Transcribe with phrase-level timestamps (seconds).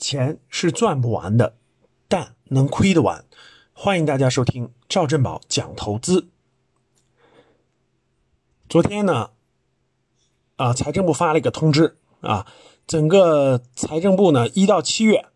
[0.00, 1.56] 钱是赚不完的，
[2.08, 3.24] 但能亏得完。
[3.72, 6.28] 欢迎大家收听赵振宝讲投资。
[8.68, 9.30] 昨天呢，
[10.56, 12.46] 啊，财政部发了一个通知啊，
[12.86, 15.26] 整个财政部呢，一到七月，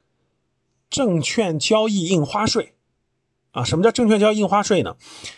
[0.88, 2.74] 证券交易印花税
[3.52, 4.96] 啊，什么叫证券交易印花税呢？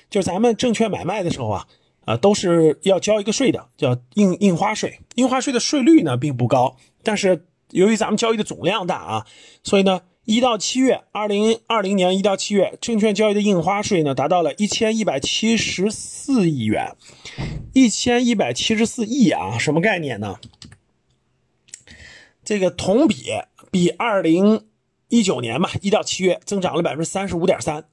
[0.09, 1.67] 就是咱们证券买卖的时候啊，
[2.05, 5.01] 啊，都是要交一个税的，叫印印花税。
[5.17, 9.27] 印花税的税率呢并不高，但是由于咱们交易的总量大啊，
[9.63, 16.97] 所以呢，一到七月，二零二零年一到七月，证券交易的印花税呢达到了一千一百七十四亿元，
[17.73, 20.37] 一千一百七十四亿啊，什么概念呢？
[22.45, 23.25] 这个同比
[23.73, 24.67] 比二零
[25.09, 27.85] 一九年嘛，一到七月增长了百分之三十五点三，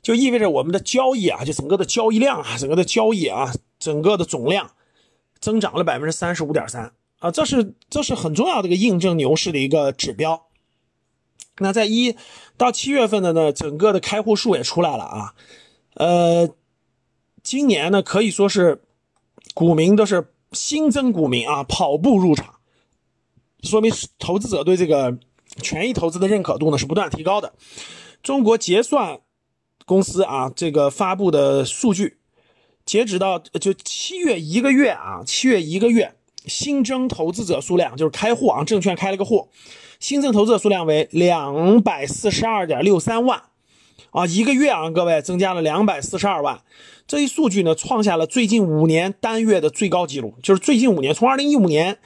[0.00, 4.70] 就意味着我们的交易啊，就整个的交易量啊，整个的交易啊，整个的总量
[5.40, 6.92] 增长了百分之三十五点三。
[7.18, 10.46] 啊，这是这是很重要的一个印证牛市的一个指标。
[11.58, 12.14] 那在一
[12.58, 15.34] 到七月份的呢，整个的开户数也出来了啊。
[15.94, 16.50] 呃，
[17.42, 18.82] 今年呢可以说是
[19.54, 22.56] 股民都是新增股民啊，跑步入场，
[23.62, 25.18] 说明投资者对这个
[25.62, 27.54] 权益投资的认可度呢是不断提高的。
[28.22, 29.20] 中国结算
[29.86, 32.18] 公司啊，这个发布的数据，
[32.84, 36.14] 截止到就七月一个月啊，七月一个月。
[36.46, 39.48] 新增投资者数量就是开户啊，证券开了个户，
[39.98, 43.42] 新增投资者数量为两百四十二点六三万
[44.10, 46.60] 啊，一个月啊，各位增加了两百四十二万，
[47.06, 51.98] 这一数据呢创下了最近五年单月的最高纪录，就是最近五年，从二零一五年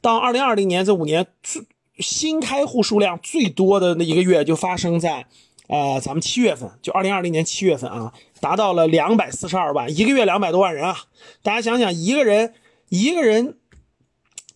[0.00, 1.62] 到二零二零年这五年最
[1.98, 5.26] 新开户数量最多的那一个月就发生在
[5.68, 10.96] 呃咱们七月份，就二零二零年七月份啊，达到了两百四十二万，一个月两百多万人啊，
[11.42, 12.54] 大家想想一个人
[12.88, 13.54] 一个人。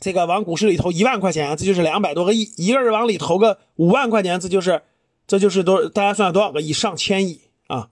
[0.03, 4.83] 这个往股市里投一万块钱，这就是两百多个亿；一个人往里投个五万块钱，这就是
[5.28, 6.72] 这就是多大家算多少个亿？
[6.72, 7.89] 上千亿啊！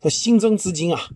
[0.00, 1.10] 的新增资金啊！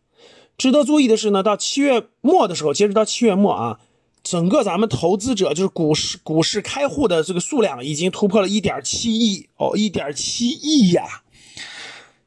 [0.58, 3.80] 值得注意的是呢，到七月末的时候，截止到七月末啊，
[4.22, 11.22] 整个咱们投资者就是股市股市开户的这个数量已经突破了一点七亿哦，一点七亿呀！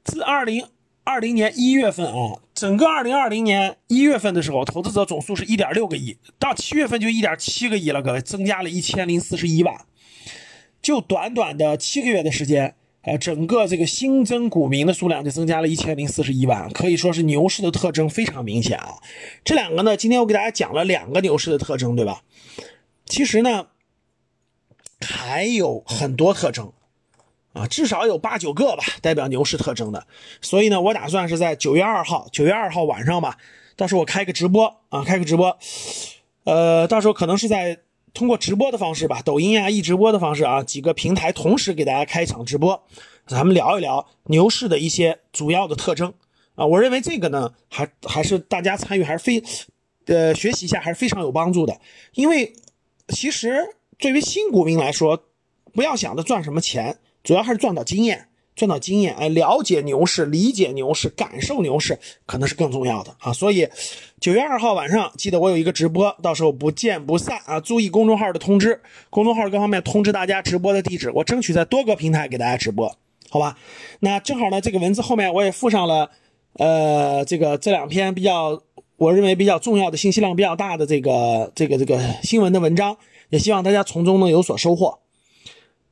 [0.04, 0.66] 自二零。
[1.10, 9.86] 二零年一月份啊，整个二零二零年一月份的时候，投资者总数是一点六个亿，到七月份就一点七个亿了，各位增加了一千零四十一万，
[10.82, 12.74] 就短短的七个月的时间，
[13.04, 18.96] 呃，整个这个新增股民的数量就增加了一千零四十一万，可以说是牛市的特征非常明显啊。
[19.46, 22.24] 这两个呢，今天我给大家讲了两个牛市的特征，对吧？
[23.06, 23.68] 其实呢，
[25.00, 26.74] 还有很多特征。
[27.58, 30.06] 啊，至少有八九个吧，代表牛市特征的。
[30.42, 33.38] 所以呢，我打算是在九月二号，九月二号晚上吧，
[33.76, 35.58] 到时候我开个直播啊，开个直播，
[36.44, 37.80] 呃，到时候可能是在
[38.14, 42.84] 通过直播的方式吧，抖音啊、易直播的方式啊，几个平台同时给大家开一场直播，
[43.26, 46.14] 咱们聊一聊牛市的一些主要的特征
[46.54, 46.66] 啊。
[46.68, 49.44] 我认为这个呢，还还是大家参与还是非，
[50.06, 51.80] 呃，学习一下还是非常有帮助的。
[52.14, 52.54] 因为
[53.08, 55.24] 其实对于新股民来说，
[55.74, 57.00] 不要想着赚什么钱。
[57.28, 63.34] 主要还是赚到经验，赚到经验，哎，了解牛市，理解牛市，感受牛市，可能是更重要的啊。
[63.34, 63.68] 所以，
[64.22, 67.60] 九月二号晚上，记得我有一个直播，到时候不见不散啊！
[67.60, 72.96] 注意公众号的通知，公众号各方面通知大家直播的地址，我争取在多个平台给大家直播，
[73.30, 73.58] 好吧？
[74.00, 76.10] 那正好呢，这个文字后面我也附上了，
[76.54, 78.64] 呃，这个这两篇比较，
[78.96, 82.96] 我认为比较重要的信息量比较大的这个这个这个新闻的文章，
[83.32, 85.00] 也希望大家从中能有所收获。